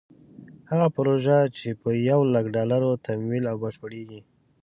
هغه 0.69 0.87
پروژه 0.95 1.37
چې 1.57 1.67
په 1.81 1.89
یو 2.09 2.19
لک 2.33 2.45
ډالرو 2.55 3.01
تمویل 3.05 3.43
او 3.51 3.55
بشپړېږي. 3.63 4.21